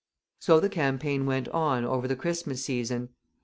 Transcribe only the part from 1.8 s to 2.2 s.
over the